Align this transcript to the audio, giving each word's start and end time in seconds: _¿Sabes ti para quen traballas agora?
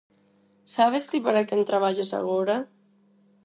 _¿Sabes 0.75 1.03
ti 1.09 1.17
para 1.25 1.45
quen 1.47 1.67
traballas 1.69 2.11
agora? 2.19 2.57